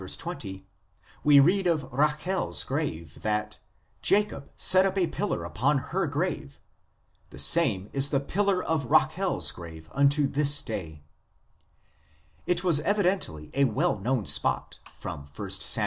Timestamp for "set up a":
4.57-5.05